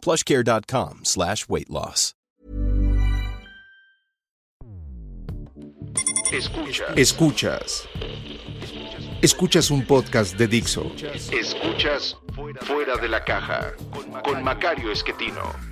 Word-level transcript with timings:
plushcare.com 0.00 1.00
slash 1.04 1.48
weight 1.48 1.70
loss. 1.70 2.14
Escuchas. 6.32 6.96
Escuchas. 6.96 7.88
Escuchas 9.20 9.70
un 9.70 9.84
podcast 9.84 10.36
de 10.38 10.46
Dixo. 10.46 10.92
Escuchas 11.32 12.16
Fuera 12.62 12.96
de 12.96 13.08
la 13.08 13.24
Caja 13.24 13.72
con 14.24 14.42
Macario 14.42 14.92
Esquetino. 14.92 15.69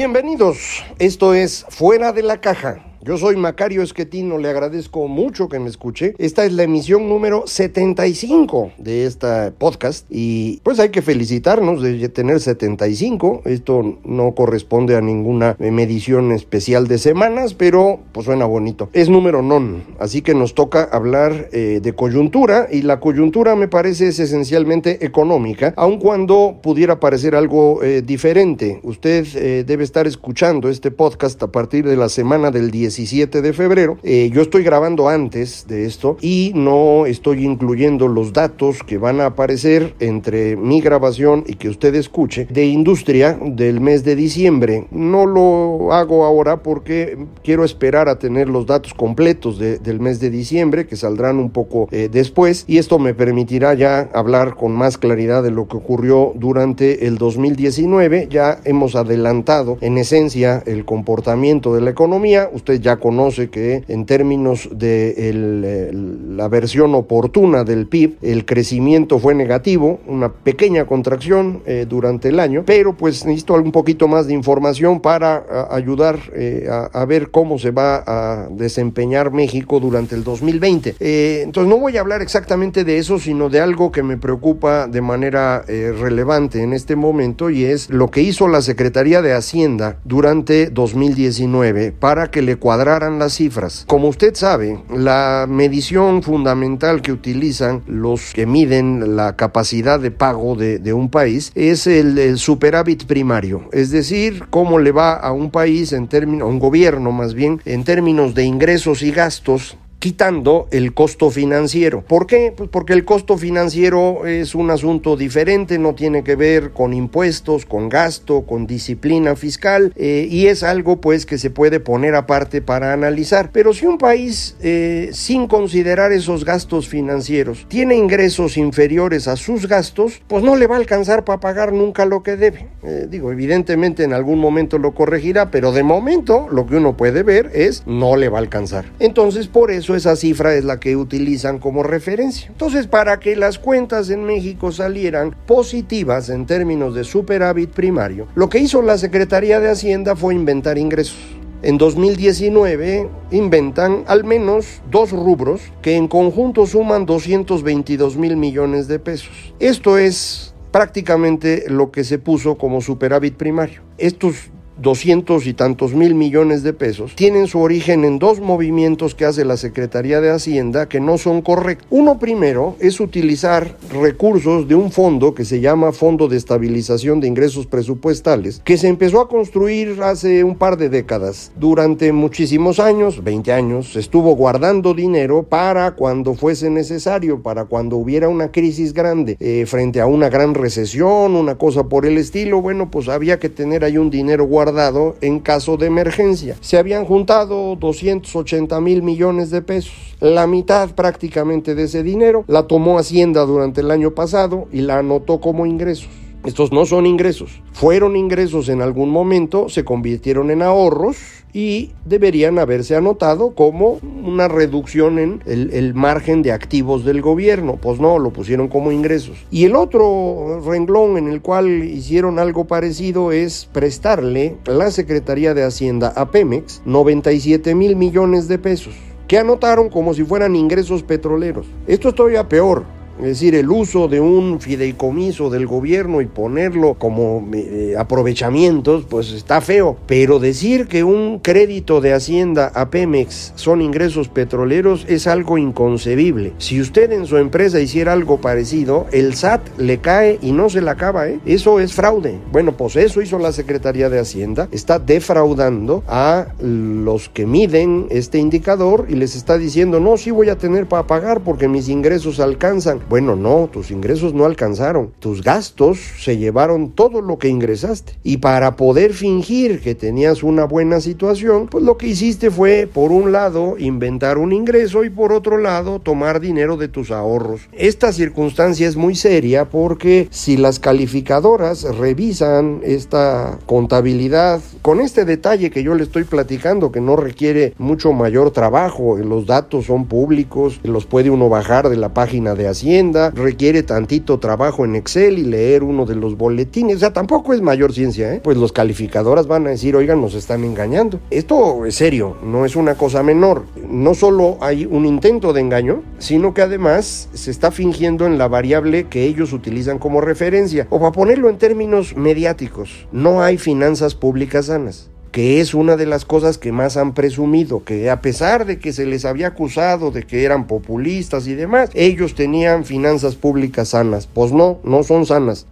Bienvenidos, 0.00 0.82
esto 0.98 1.34
es 1.34 1.66
Fuera 1.68 2.10
de 2.12 2.22
la 2.22 2.40
Caja. 2.40 2.89
Yo 3.02 3.16
soy 3.16 3.36
Macario 3.36 3.82
Esquetino, 3.82 4.36
le 4.36 4.50
agradezco 4.50 5.08
mucho 5.08 5.48
que 5.48 5.58
me 5.58 5.70
escuche. 5.70 6.14
Esta 6.18 6.44
es 6.44 6.52
la 6.52 6.64
emisión 6.64 7.08
número 7.08 7.44
75 7.46 8.72
de 8.76 9.06
esta 9.06 9.54
podcast 9.56 10.04
y 10.10 10.60
pues 10.64 10.78
hay 10.80 10.90
que 10.90 11.00
felicitarnos 11.00 11.80
de 11.80 12.10
tener 12.10 12.40
75. 12.40 13.40
Esto 13.46 13.96
no 14.04 14.34
corresponde 14.34 14.96
a 14.96 15.00
ninguna 15.00 15.56
medición 15.58 16.30
especial 16.32 16.88
de 16.88 16.98
semanas, 16.98 17.54
pero 17.54 18.00
pues 18.12 18.26
suena 18.26 18.44
bonito. 18.44 18.90
Es 18.92 19.08
número 19.08 19.40
non, 19.40 19.82
así 19.98 20.20
que 20.20 20.34
nos 20.34 20.54
toca 20.54 20.82
hablar 20.82 21.48
eh, 21.52 21.80
de 21.82 21.94
coyuntura 21.94 22.68
y 22.70 22.82
la 22.82 23.00
coyuntura 23.00 23.56
me 23.56 23.68
parece 23.68 24.08
es 24.08 24.18
esencialmente 24.18 25.06
económica, 25.06 25.72
aun 25.78 25.98
cuando 25.98 26.58
pudiera 26.62 27.00
parecer 27.00 27.34
algo 27.34 27.82
eh, 27.82 28.02
diferente. 28.02 28.78
Usted 28.82 29.26
eh, 29.36 29.64
debe 29.66 29.84
estar 29.84 30.06
escuchando 30.06 30.68
este 30.68 30.90
podcast 30.90 31.42
a 31.42 31.50
partir 31.50 31.86
de 31.86 31.96
la 31.96 32.10
semana 32.10 32.50
del 32.50 32.70
10 32.70 32.89
17 32.90 33.40
de 33.40 33.52
febrero. 33.52 33.98
Eh, 34.02 34.30
yo 34.32 34.42
estoy 34.42 34.64
grabando 34.64 35.08
antes 35.08 35.66
de 35.68 35.86
esto 35.86 36.16
y 36.20 36.50
no 36.56 37.06
estoy 37.06 37.44
incluyendo 37.44 38.08
los 38.08 38.32
datos 38.32 38.82
que 38.82 38.98
van 38.98 39.20
a 39.20 39.26
aparecer 39.26 39.94
entre 40.00 40.56
mi 40.56 40.80
grabación 40.80 41.44
y 41.46 41.54
que 41.54 41.68
usted 41.68 41.94
escuche 41.94 42.48
de 42.50 42.66
industria 42.66 43.38
del 43.40 43.80
mes 43.80 44.02
de 44.02 44.16
diciembre. 44.16 44.88
No 44.90 45.24
lo 45.24 45.92
hago 45.92 46.24
ahora 46.24 46.64
porque 46.64 47.16
quiero 47.44 47.64
esperar 47.64 48.08
a 48.08 48.18
tener 48.18 48.48
los 48.48 48.66
datos 48.66 48.92
completos 48.92 49.60
del 49.60 50.00
mes 50.00 50.18
de 50.18 50.30
diciembre 50.30 50.86
que 50.88 50.96
saldrán 50.96 51.38
un 51.38 51.50
poco 51.50 51.88
eh, 51.92 52.08
después 52.10 52.64
y 52.66 52.78
esto 52.78 52.98
me 52.98 53.14
permitirá 53.14 53.74
ya 53.74 54.10
hablar 54.14 54.56
con 54.56 54.72
más 54.72 54.98
claridad 54.98 55.44
de 55.44 55.52
lo 55.52 55.68
que 55.68 55.76
ocurrió 55.76 56.32
durante 56.34 57.06
el 57.06 57.18
2019. 57.18 58.26
Ya 58.30 58.60
hemos 58.64 58.96
adelantado 58.96 59.78
en 59.80 59.96
esencia 59.96 60.62
el 60.66 60.84
comportamiento 60.84 61.72
de 61.74 61.82
la 61.82 61.90
economía. 61.90 62.50
Usted 62.52 62.79
ya 62.80 62.96
conoce 62.96 63.50
que 63.50 63.84
en 63.88 64.06
términos 64.06 64.68
de 64.72 65.90
la 66.36 66.48
versión 66.48 66.94
oportuna 66.94 67.64
del 67.64 67.86
PIB, 67.86 68.16
el 68.22 68.44
crecimiento 68.44 69.18
fue 69.18 69.34
negativo, 69.34 70.00
una 70.06 70.32
pequeña 70.32 70.86
contracción 70.86 71.62
eh, 71.66 71.86
durante 71.88 72.28
el 72.28 72.40
año, 72.40 72.64
pero 72.66 72.94
pues 72.94 73.24
necesito 73.24 73.54
un 73.54 73.72
poquito 73.72 74.08
más 74.08 74.26
de 74.26 74.34
información 74.34 75.00
para 75.00 75.68
ayudar 75.70 76.18
eh, 76.34 76.68
a, 76.70 77.04
ver 77.04 77.30
cómo 77.30 77.58
se 77.58 77.70
va 77.70 78.02
a 78.06 78.48
desempeñar 78.50 79.32
México 79.32 79.80
durante 79.80 80.14
el 80.14 80.24
2020. 80.24 80.96
Eh, 81.00 81.42
entonces 81.44 81.68
no 81.68 81.78
voy 81.78 81.96
a 81.96 82.00
hablar 82.00 82.22
exactamente 82.22 82.84
de 82.84 82.98
eso, 82.98 83.18
sino 83.18 83.48
de 83.48 83.60
algo 83.60 83.90
que 83.90 84.02
me 84.02 84.16
preocupa 84.16 84.86
de 84.86 85.00
manera 85.00 85.64
relevante 85.66 86.62
en 86.62 86.72
este 86.72 86.96
momento 86.96 87.50
y 87.50 87.64
es 87.64 87.90
lo 87.90 88.10
que 88.10 88.22
hizo 88.22 88.48
la 88.48 88.62
Secretaría 88.62 89.22
de 89.22 89.32
Hacienda 89.32 89.96
durante 90.04 90.70
2019 90.70 91.92
para 91.92 92.30
que 92.30 92.42
le 92.42 92.56
cuadraran 92.70 93.18
las 93.18 93.32
cifras. 93.32 93.82
Como 93.88 94.06
usted 94.06 94.36
sabe, 94.36 94.78
la 94.94 95.46
medición 95.48 96.22
fundamental 96.22 97.02
que 97.02 97.10
utilizan 97.10 97.82
los 97.88 98.32
que 98.32 98.46
miden 98.46 99.16
la 99.16 99.34
capacidad 99.34 99.98
de 99.98 100.12
pago 100.12 100.54
de, 100.54 100.92
un 100.92 101.10
país 101.10 101.50
es 101.56 101.88
el, 101.88 102.38
superávit 102.38 103.06
primario, 103.06 103.68
es 103.72 103.90
decir, 103.90 104.44
cómo 104.50 104.78
le 104.78 104.92
va 104.92 105.14
a 105.14 105.32
un 105.32 105.50
país 105.50 105.92
en 105.92 106.06
términos, 106.06 106.46
a 106.46 106.48
un 106.48 106.60
gobierno 106.60 107.10
más 107.10 107.34
bien, 107.34 107.60
en 107.64 107.82
términos 107.82 108.36
de 108.36 108.44
ingresos 108.44 109.02
y 109.02 109.10
gastos 109.10 109.76
quitando 110.00 110.66
el 110.70 110.94
costo 110.94 111.30
financiero. 111.30 112.02
¿Por 112.02 112.26
qué? 112.26 112.52
Pues 112.56 112.70
porque 112.70 112.94
el 112.94 113.04
costo 113.04 113.36
financiero 113.36 114.26
es 114.26 114.54
un 114.54 114.70
asunto 114.70 115.14
diferente, 115.14 115.78
no 115.78 115.94
tiene 115.94 116.24
que 116.24 116.36
ver 116.36 116.70
con 116.70 116.94
impuestos, 116.94 117.66
con 117.66 117.90
gasto, 117.90 118.46
con 118.46 118.66
disciplina 118.66 119.36
fiscal 119.36 119.92
eh, 119.96 120.26
y 120.28 120.46
es 120.46 120.62
algo 120.62 121.02
pues 121.02 121.26
que 121.26 121.36
se 121.36 121.50
puede 121.50 121.80
poner 121.80 122.14
aparte 122.14 122.62
para 122.62 122.94
analizar. 122.94 123.50
Pero 123.52 123.74
si 123.74 123.84
un 123.84 123.98
país 123.98 124.56
eh, 124.60 125.10
sin 125.12 125.46
considerar 125.46 126.12
esos 126.12 126.46
gastos 126.46 126.88
financieros 126.88 127.66
tiene 127.68 127.94
ingresos 127.94 128.56
inferiores 128.56 129.28
a 129.28 129.36
sus 129.36 129.68
gastos, 129.68 130.22
pues 130.26 130.42
no 130.42 130.56
le 130.56 130.66
va 130.66 130.76
a 130.76 130.78
alcanzar 130.78 131.24
para 131.26 131.40
pagar 131.40 131.74
nunca 131.74 132.06
lo 132.06 132.22
que 132.22 132.36
debe. 132.36 132.68
Eh, 132.82 133.06
digo, 133.10 133.32
evidentemente 133.32 134.04
en 134.04 134.14
algún 134.14 134.38
momento 134.38 134.78
lo 134.78 134.94
corregirá, 134.94 135.50
pero 135.50 135.72
de 135.72 135.82
momento 135.82 136.48
lo 136.50 136.66
que 136.66 136.76
uno 136.76 136.96
puede 136.96 137.22
ver 137.22 137.50
es 137.52 137.82
no 137.86 138.16
le 138.16 138.30
va 138.30 138.38
a 138.38 138.40
alcanzar. 138.40 138.86
Entonces 138.98 139.46
por 139.46 139.70
eso 139.70 139.89
esa 139.94 140.16
cifra 140.16 140.54
es 140.54 140.64
la 140.64 140.80
que 140.80 140.96
utilizan 140.96 141.58
como 141.58 141.82
referencia. 141.82 142.48
Entonces, 142.48 142.86
para 142.86 143.20
que 143.20 143.36
las 143.36 143.58
cuentas 143.58 144.10
en 144.10 144.24
México 144.24 144.72
salieran 144.72 145.34
positivas 145.46 146.28
en 146.28 146.46
términos 146.46 146.94
de 146.94 147.04
superávit 147.04 147.70
primario, 147.70 148.26
lo 148.34 148.48
que 148.48 148.58
hizo 148.58 148.82
la 148.82 148.98
Secretaría 148.98 149.60
de 149.60 149.70
Hacienda 149.70 150.16
fue 150.16 150.34
inventar 150.34 150.78
ingresos. 150.78 151.18
En 151.62 151.76
2019 151.76 153.08
inventan 153.32 154.04
al 154.06 154.24
menos 154.24 154.80
dos 154.90 155.10
rubros 155.10 155.60
que 155.82 155.96
en 155.96 156.08
conjunto 156.08 156.66
suman 156.66 157.04
222 157.04 158.16
mil 158.16 158.36
millones 158.36 158.88
de 158.88 158.98
pesos. 158.98 159.52
Esto 159.58 159.98
es 159.98 160.54
prácticamente 160.70 161.64
lo 161.68 161.90
que 161.90 162.04
se 162.04 162.18
puso 162.18 162.56
como 162.56 162.80
superávit 162.80 163.36
primario. 163.36 163.82
Estos 163.98 164.50
doscientos 164.80 165.46
y 165.46 165.54
tantos 165.54 165.94
mil 165.94 166.14
millones 166.14 166.62
de 166.62 166.72
pesos, 166.72 167.14
tienen 167.14 167.46
su 167.46 167.60
origen 167.60 168.04
en 168.04 168.18
dos 168.18 168.40
movimientos 168.40 169.14
que 169.14 169.24
hace 169.24 169.44
la 169.44 169.56
Secretaría 169.56 170.20
de 170.20 170.30
Hacienda 170.30 170.88
que 170.88 171.00
no 171.00 171.18
son 171.18 171.42
correctos. 171.42 171.86
Uno 171.90 172.18
primero 172.18 172.76
es 172.80 173.00
utilizar 173.00 173.76
recursos 173.92 174.68
de 174.68 174.74
un 174.74 174.90
fondo 174.90 175.34
que 175.34 175.44
se 175.44 175.60
llama 175.60 175.92
Fondo 175.92 176.28
de 176.28 176.36
Estabilización 176.36 177.20
de 177.20 177.28
Ingresos 177.28 177.66
Presupuestales, 177.66 178.62
que 178.64 178.78
se 178.78 178.88
empezó 178.88 179.20
a 179.20 179.28
construir 179.28 180.02
hace 180.02 180.44
un 180.44 180.56
par 180.56 180.76
de 180.76 180.88
décadas. 180.88 181.52
Durante 181.56 182.12
muchísimos 182.12 182.78
años, 182.80 183.22
20 183.22 183.52
años, 183.52 183.96
estuvo 183.96 184.34
guardando 184.34 184.94
dinero 184.94 185.42
para 185.42 185.92
cuando 185.92 186.34
fuese 186.34 186.70
necesario, 186.70 187.42
para 187.42 187.66
cuando 187.66 187.96
hubiera 187.96 188.28
una 188.28 188.50
crisis 188.50 188.94
grande, 188.94 189.36
eh, 189.40 189.64
frente 189.66 190.00
a 190.00 190.06
una 190.06 190.28
gran 190.28 190.54
recesión, 190.54 191.36
una 191.36 191.56
cosa 191.56 191.84
por 191.84 192.06
el 192.06 192.16
estilo, 192.16 192.62
bueno, 192.62 192.90
pues 192.90 193.08
había 193.08 193.38
que 193.38 193.48
tener 193.48 193.84
ahí 193.84 193.98
un 193.98 194.10
dinero 194.10 194.46
guardado 194.46 194.69
dado 194.72 195.16
en 195.20 195.40
caso 195.40 195.76
de 195.76 195.86
emergencia. 195.86 196.56
Se 196.60 196.78
habían 196.78 197.04
juntado 197.04 197.76
280 197.76 198.80
mil 198.80 199.02
millones 199.02 199.50
de 199.50 199.62
pesos. 199.62 200.16
La 200.20 200.46
mitad 200.46 200.90
prácticamente 200.90 201.74
de 201.74 201.84
ese 201.84 202.02
dinero 202.02 202.44
la 202.46 202.66
tomó 202.66 202.98
Hacienda 202.98 203.44
durante 203.46 203.80
el 203.80 203.90
año 203.90 204.10
pasado 204.12 204.68
y 204.72 204.82
la 204.82 204.98
anotó 204.98 205.40
como 205.40 205.66
ingresos. 205.66 206.08
Estos 206.42 206.72
no 206.72 206.86
son 206.86 207.04
ingresos. 207.04 207.60
Fueron 207.72 208.16
ingresos 208.16 208.70
en 208.70 208.80
algún 208.80 209.10
momento, 209.10 209.68
se 209.68 209.84
convirtieron 209.84 210.50
en 210.50 210.62
ahorros 210.62 211.18
y 211.52 211.90
deberían 212.06 212.58
haberse 212.58 212.96
anotado 212.96 213.54
como 213.54 213.98
una 214.24 214.48
reducción 214.48 215.18
en 215.18 215.42
el, 215.44 215.92
margen 215.92 216.40
de 216.40 216.52
activos 216.52 217.04
del 217.04 217.20
gobierno. 217.20 217.76
Pues 217.76 218.00
no, 218.00 218.18
lo 218.18 218.30
pusieron 218.32 218.68
como 218.68 218.90
ingresos. 218.90 219.36
Y 219.50 219.66
el 219.66 219.76
otro 219.76 220.62
renglón 220.64 221.18
en 221.18 221.28
el 221.28 221.42
cual 221.42 221.84
hicieron 221.84 222.38
algo 222.38 222.66
parecido 222.66 223.32
es 223.32 223.68
prestarle 223.70 224.56
la 224.64 224.90
Secretaría 224.90 225.52
de 225.52 225.64
Hacienda 225.64 226.10
a 226.16 226.30
Pemex 226.30 226.80
97 226.86 227.74
mil 227.74 227.96
millones 227.96 228.48
de 228.48 228.58
pesos 228.58 228.94
que 229.28 229.38
anotaron 229.38 229.90
como 229.90 230.12
si 230.14 230.24
fueran 230.24 230.56
ingresos 230.56 231.02
petroleros. 231.02 231.66
Esto 231.86 232.08
es 232.08 232.14
todavía 232.16 232.48
peor 232.48 232.84
Es 233.20 233.40
decir, 233.40 233.54
el 233.54 233.70
uso 233.70 234.08
de 234.08 234.20
un 234.20 234.60
fideicomiso 234.60 235.50
del 235.50 235.66
gobierno 235.66 236.20
y 236.20 236.26
ponerlo 236.26 236.94
como 236.94 237.46
eh, 237.52 237.94
aprovechamientos, 237.98 239.04
pues 239.08 239.32
está 239.32 239.60
feo. 239.60 239.96
Pero 240.06 240.38
decir 240.38 240.86
que 240.86 241.04
un 241.04 241.38
crédito 241.38 242.00
de 242.00 242.12
Hacienda 242.12 242.72
a 242.74 242.90
Pemex 242.90 243.52
son 243.56 243.82
ingresos 243.82 244.28
petroleros 244.28 245.04
es 245.08 245.26
algo 245.26 245.58
inconcebible. 245.58 246.52
Si 246.58 246.80
usted 246.80 247.12
en 247.12 247.26
su 247.26 247.36
empresa 247.36 247.80
hiciera 247.80 248.12
algo 248.12 248.40
parecido, 248.40 249.06
el 249.12 249.34
SAT 249.34 249.78
le 249.78 249.98
cae 249.98 250.38
y 250.42 250.52
no 250.52 250.70
se 250.70 250.80
la 250.80 250.92
acaba, 250.92 251.28
¿eh? 251.28 251.40
Eso 251.46 251.80
es 251.80 251.92
fraude. 251.92 252.38
Bueno, 252.52 252.76
pues 252.76 252.96
eso 252.96 253.20
hizo 253.22 253.38
la 253.38 253.52
Secretaría 253.52 254.08
de 254.08 254.18
Hacienda. 254.18 254.68
Está 254.72 254.98
defraudando 254.98 256.02
a 256.06 256.48
los 256.60 257.28
que 257.28 257.46
miden 257.46 258.06
este 258.10 258.38
indicador 258.38 259.06
y 259.08 259.14
les 259.14 259.36
está 259.36 259.58
diciendo, 259.58 260.00
no, 260.00 260.16
sí 260.16 260.30
voy 260.30 260.48
a 260.48 260.58
tener 260.58 260.86
para 260.86 261.06
pagar 261.06 261.40
porque 261.40 261.68
mis 261.68 261.88
ingresos 261.88 262.40
alcanzan. 262.40 263.00
Bueno, 263.10 263.34
no, 263.34 263.68
tus 263.72 263.90
ingresos 263.90 264.34
no 264.34 264.44
alcanzaron. 264.44 265.10
Tus 265.18 265.42
gastos 265.42 265.98
se 266.20 266.38
llevaron 266.38 266.92
todo 266.92 267.22
lo 267.22 267.38
que 267.38 267.48
ingresaste. 267.48 268.12
Y 268.22 268.36
para 268.36 268.76
poder 268.76 269.14
fingir 269.14 269.80
que 269.80 269.96
tenías 269.96 270.44
una 270.44 270.64
buena 270.64 271.00
situación, 271.00 271.66
pues 271.66 271.82
lo 271.82 271.98
que 271.98 272.06
hiciste 272.06 272.52
fue, 272.52 272.86
por 272.86 273.10
un 273.10 273.32
lado, 273.32 273.74
inventar 273.80 274.38
un 274.38 274.52
ingreso 274.52 275.02
y 275.02 275.10
por 275.10 275.32
otro 275.32 275.58
lado, 275.58 275.98
tomar 275.98 276.38
dinero 276.38 276.76
de 276.76 276.86
tus 276.86 277.10
ahorros. 277.10 277.62
Esta 277.72 278.12
circunstancia 278.12 278.86
es 278.86 278.94
muy 278.94 279.16
seria 279.16 279.64
porque 279.64 280.28
si 280.30 280.56
las 280.56 280.78
calificadoras 280.78 281.82
revisan 281.96 282.80
esta 282.84 283.58
contabilidad 283.66 284.60
con 284.82 285.00
este 285.00 285.24
detalle 285.24 285.72
que 285.72 285.82
yo 285.82 285.96
le 285.96 286.04
estoy 286.04 286.22
platicando, 286.22 286.92
que 286.92 287.00
no 287.00 287.16
requiere 287.16 287.74
mucho 287.76 288.12
mayor 288.12 288.52
trabajo, 288.52 289.16
los 289.16 289.46
datos 289.46 289.86
son 289.86 290.06
públicos, 290.06 290.78
los 290.84 291.06
puede 291.06 291.30
uno 291.30 291.48
bajar 291.48 291.88
de 291.88 291.96
la 291.96 292.14
página 292.14 292.54
de 292.54 292.68
Hacienda, 292.68 292.99
requiere 293.34 293.82
tantito 293.82 294.38
trabajo 294.38 294.84
en 294.84 294.96
Excel 294.96 295.38
y 295.38 295.44
leer 295.44 295.82
uno 295.82 296.06
de 296.06 296.14
los 296.14 296.36
boletines, 296.36 296.96
o 296.96 297.00
sea, 297.00 297.12
tampoco 297.12 297.52
es 297.52 297.60
mayor 297.60 297.92
ciencia, 297.92 298.34
¿eh? 298.34 298.40
pues 298.42 298.56
los 298.56 298.72
calificadoras 298.72 299.46
van 299.46 299.66
a 299.66 299.70
decir, 299.70 299.96
oigan, 299.96 300.20
nos 300.20 300.34
están 300.34 300.64
engañando. 300.64 301.20
Esto 301.30 301.86
es 301.86 301.94
serio, 301.94 302.36
no 302.44 302.64
es 302.64 302.76
una 302.76 302.94
cosa 302.94 303.22
menor. 303.22 303.64
No 303.88 304.14
solo 304.14 304.58
hay 304.60 304.86
un 304.86 305.06
intento 305.06 305.52
de 305.52 305.60
engaño, 305.60 306.02
sino 306.18 306.54
que 306.54 306.62
además 306.62 307.28
se 307.32 307.50
está 307.50 307.70
fingiendo 307.70 308.26
en 308.26 308.38
la 308.38 308.48
variable 308.48 309.08
que 309.08 309.24
ellos 309.24 309.52
utilizan 309.52 309.98
como 309.98 310.20
referencia. 310.20 310.86
O 310.90 311.00
para 311.00 311.12
ponerlo 311.12 311.48
en 311.48 311.58
términos 311.58 312.16
mediáticos, 312.16 313.06
no 313.12 313.42
hay 313.42 313.58
finanzas 313.58 314.14
públicas 314.14 314.66
sanas 314.66 315.10
que 315.32 315.60
es 315.60 315.74
una 315.74 315.96
de 315.96 316.06
las 316.06 316.24
cosas 316.24 316.58
que 316.58 316.72
más 316.72 316.96
han 316.96 317.14
presumido, 317.14 317.84
que 317.84 318.10
a 318.10 318.20
pesar 318.20 318.66
de 318.66 318.78
que 318.78 318.92
se 318.92 319.06
les 319.06 319.24
había 319.24 319.48
acusado 319.48 320.10
de 320.10 320.24
que 320.24 320.44
eran 320.44 320.66
populistas 320.66 321.46
y 321.46 321.54
demás, 321.54 321.90
ellos 321.94 322.34
tenían 322.34 322.84
finanzas 322.84 323.36
públicas 323.36 323.88
sanas. 323.88 324.26
Pues 324.26 324.52
no, 324.52 324.80
no 324.82 325.02
son 325.02 325.26
sanas. 325.26 325.66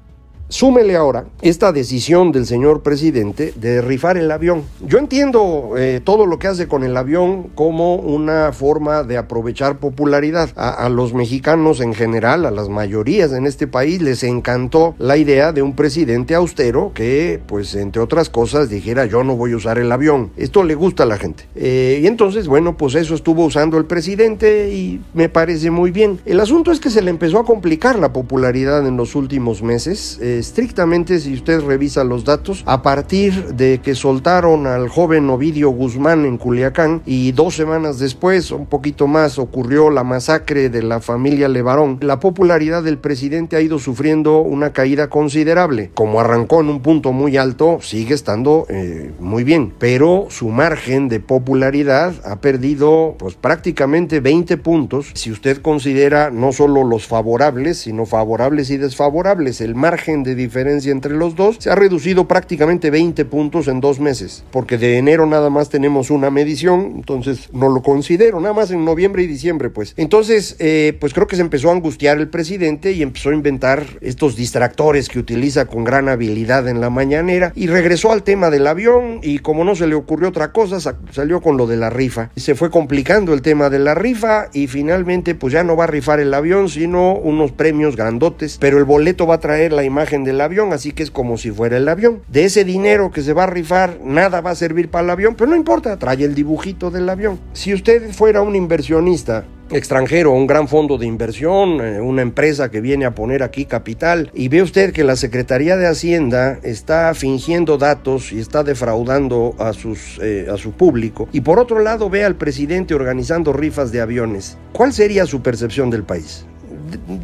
Súmele 0.51 0.97
ahora 0.97 1.27
esta 1.43 1.73
decisión 1.73 2.33
del 2.33 2.47
señor 2.47 2.83
presidente 2.83 3.53
de 3.55 3.83
rifar 3.83 4.17
el 4.17 4.31
avión. 4.31 4.63
Yo 4.81 4.97
entiendo 4.97 5.75
eh, 5.77 6.01
todo 6.03 6.25
lo 6.25 6.39
que 6.39 6.47
hace 6.47 6.67
con 6.67 6.85
el 6.85 6.97
avión 6.97 7.49
como 7.55 7.97
una 7.97 8.53
forma 8.53 9.03
de 9.03 9.19
aprovechar 9.19 9.79
popularidad. 9.79 10.49
A, 10.57 10.89
los 10.89 11.13
mexicanos 11.13 11.81
en 11.81 11.93
general, 11.93 12.47
a 12.47 12.51
las 12.51 12.71
mayorías 12.71 13.33
en 13.33 13.47
este 13.47 13.67
país, 13.67 14.01
les 14.01 14.23
encantó 14.23 14.95
la 14.99 15.19
idea 15.19 15.53
de 15.53 15.61
un 15.61 15.77
presidente 15.77 16.35
austero 16.35 16.93
que, 16.95 17.41
pues, 17.47 17.75
entre 17.75 18.01
otras 18.01 18.31
cosas, 18.31 18.71
dijera 18.71 19.05
yo 19.05 19.25
no 19.25 19.37
voy 19.37 19.53
a 19.53 19.57
usar 19.57 19.77
el 19.79 19.93
avión. 19.93 20.31
Esto 20.39 20.65
le 20.65 20.75
gusta 20.75 21.03
a 21.03 21.07
la 21.07 21.19
gente. 21.19 21.45
Eh, 21.57 22.01
y 22.03 22.07
entonces, 22.07 22.49
bueno, 22.49 22.79
pues 22.79 22.95
eso 22.95 23.15
estuvo 23.15 23.45
usando 23.45 23.77
el 23.77 23.85
presidente 23.85 24.73
y 24.73 25.03
me 25.13 25.29
parece 25.29 25.71
muy 25.71 25.91
bien. 25.91 26.21
El 26.25 26.41
asunto 26.41 26.73
es 26.73 26.81
que 26.81 26.89
se 26.89 27.03
le 27.03 27.11
empezó 27.11 27.39
a 27.39 27.45
complicar 27.45 27.99
la 27.99 28.15
popularidad 28.15 28.87
en 28.87 28.97
los 28.97 29.15
últimos 29.15 29.63
meses. 29.63 30.19
Eh, 30.23 30.38
estrictamente, 30.39 31.21
si 31.21 31.35
usted 31.35 31.61
revisa 31.61 32.05
los 32.05 32.25
datos, 32.25 32.63
a 32.67 32.83
partir 32.83 33.55
de 33.55 33.81
que 33.83 33.95
soltaron 33.95 34.67
al 34.67 34.89
joven 34.89 35.29
Ovidio 35.31 35.71
Guzmán 35.71 36.25
en 36.25 36.39
Culiacán 36.39 37.03
y 37.07 37.33
dos 37.33 37.55
semanas 37.55 37.99
después, 37.99 38.51
un 38.51 38.67
poquito 38.67 39.07
más, 39.07 39.39
ocurrió 39.39 39.91
la 39.91 40.05
masacre 40.05 40.69
de 40.71 40.83
la 40.83 41.01
familia 41.01 41.49
Levarón, 41.49 41.99
la 42.01 42.21
popularidad 42.21 42.83
del 42.83 42.99
presidente 42.99 43.57
ha 43.57 43.61
ido 43.61 43.79
sufriendo 43.79 44.41
una 44.41 44.73
caída 44.73 45.09
considerable. 45.09 45.91
Como 45.95 46.21
arrancó 46.21 46.61
en 46.61 46.69
un 46.69 46.81
punto 46.81 47.13
muy 47.13 47.37
alto, 47.37 47.79
sigue 47.81 48.15
estando 48.15 48.67
eh, 48.69 49.13
muy 49.21 49.45
bien, 49.45 49.73
pero 49.79 50.27
su 50.31 50.49
margen 50.49 51.09
de 51.09 51.21
popularidad 51.21 52.15
ha 52.25 52.41
perdido 52.41 53.17
pues 53.19 53.35
prácticamente 53.35 54.21
20 54.21 54.57
puntos 54.59 55.11
si 55.15 55.31
usted 55.31 55.61
considera 55.61 56.31
no 56.31 56.53
solo 56.53 56.85
los 56.85 57.07
favorables, 57.07 57.79
sino 57.79 58.07
favorables 58.07 58.71
y 58.71 58.77
desfavorables. 58.77 59.61
El 59.61 59.75
margen 59.75 60.23
de 60.23 60.28
diferencia 60.35 60.93
entre 60.93 61.15
los 61.15 61.37
dos, 61.37 61.57
se 61.59 61.71
ha 61.71 61.75
reducido 61.75 62.29
prácticamente 62.29 62.91
20 62.91 63.25
puntos 63.25 63.69
en 63.69 63.81
dos 63.81 64.01
meses, 64.01 64.45
porque 64.51 64.79
de 64.79 64.99
enero 64.99 65.27
nada 65.27 65.51
más 65.51 65.69
tenemos 65.69 66.11
una 66.11 66.31
medición, 66.31 66.93
entonces 66.97 67.49
no 67.53 67.69
lo 67.69 67.83
considero, 67.83 68.41
nada 68.41 68.55
más 68.55 68.71
en 68.71 68.85
noviembre 68.85 69.23
y 69.23 69.27
diciembre, 69.27 69.71
pues. 69.71 69.95
Entonces, 69.97 70.57
eh, 70.59 70.97
pues 71.01 71.15
creo 71.15 71.27
que 71.27 71.37
se 71.37 71.43
empezó 71.43 71.71
a 71.71 71.73
angustiar 71.73 72.19
el 72.19 72.29
presidente 72.29 72.93
y 72.93 73.03
empezó 73.03 73.31
a 73.31 73.35
inventar 73.35 73.85
estos 74.01 74.37
distractores 74.37 75.09
que 75.09 75.19
utiliza 75.19 75.67
con 75.67 75.85
gran 75.85 76.09
habilidad 76.09 76.69
en 76.69 76.81
la 76.81 76.91
mañanera 76.91 77.53
y 77.55 77.67
regresó 77.67 78.13
al 78.13 78.23
tema 78.23 78.51
del 78.51 78.67
avión 78.67 79.21
y 79.23 79.39
como 79.39 79.65
no 79.65 79.75
se 79.75 79.87
le 79.87 79.95
ocurrió 79.95 80.29
otra 80.29 80.53
cosa, 80.53 80.81
salió 81.11 81.41
con 81.41 81.57
lo 81.57 81.67
de 81.67 81.77
la 81.77 81.91
rifa. 81.91 82.31
Se 82.37 82.55
fue 82.55 82.71
complicando 82.71 83.35
el 83.35 83.43
tema 83.43 83.71
de 83.71 83.79
la 83.79 83.95
rifa 83.95 84.49
y 84.53 84.67
finalmente 84.67 85.35
pues 85.35 85.53
ya 85.53 85.65
no 85.65 85.77
va 85.77 85.85
a 85.85 85.89
rifar 85.89 86.21
el 86.21 86.33
avión, 86.35 86.69
sino 86.69 87.15
unos 87.15 87.53
premios 87.53 87.97
grandotes, 87.97 88.59
pero 88.61 88.79
el 88.79 88.85
boleto 88.85 89.27
va 89.27 89.37
a 89.37 89.41
traer 89.41 89.73
la 89.73 89.85
imagen 89.85 90.18
del 90.25 90.41
avión, 90.41 90.73
así 90.73 90.93
que 90.93 91.03
es 91.03 91.11
como 91.11 91.37
si 91.39 91.51
fuera 91.51 91.77
el 91.77 91.89
avión. 91.89 92.23
De 92.29 92.45
ese 92.45 92.65
dinero 92.65 93.11
que 93.11 93.23
se 93.23 93.33
va 93.33 93.45
a 93.45 93.47
rifar, 93.47 93.99
nada 94.05 94.41
va 94.41 94.51
a 94.51 94.55
servir 94.55 94.91
para 94.91 95.05
el 95.05 95.11
avión, 95.11 95.35
pero 95.37 95.51
no 95.51 95.57
importa, 95.57 95.99
trae 95.99 96.25
el 96.25 96.35
dibujito 96.35 96.91
del 96.91 97.09
avión. 97.09 97.39
Si 97.53 97.73
usted 97.75 98.11
fuera 98.13 98.43
un 98.43 98.57
inversionista 98.57 99.45
extranjero, 99.71 100.33
un 100.33 100.47
gran 100.47 100.69
fondo 100.69 100.97
de 100.99 101.07
inversión, 101.07 101.81
eh, 101.81 102.01
una 102.01 102.23
empresa 102.23 102.71
que 102.71 102.81
viene 102.81 103.05
a 103.05 103.15
poner 103.15 103.43
aquí 103.43 103.67
capital 103.67 104.31
y 104.35 104.49
ve 104.49 104.63
usted 104.63 104.93
que 104.93 105.05
la 105.05 105.17
Secretaría 105.17 105.77
de 105.77 105.87
Hacienda 105.87 106.59
está 106.63 107.13
fingiendo 107.15 107.77
datos 107.77 108.33
y 108.33 108.41
está 108.41 108.65
defraudando 108.65 109.55
a, 109.59 109.73
sus, 109.73 110.19
eh, 110.23 110.47
a 110.51 110.57
su 110.57 110.73
público 110.73 111.29
y 111.33 111.43
por 111.43 111.59
otro 111.59 111.81
lado 111.81 112.09
ve 112.09 112.25
al 112.25 112.37
presidente 112.37 112.95
organizando 112.95 113.53
rifas 113.53 113.93
de 113.93 114.01
aviones, 114.01 114.57
¿cuál 114.73 114.93
sería 114.93 115.27
su 115.27 115.43
percepción 115.43 115.91
del 115.91 116.05
país? 116.05 116.47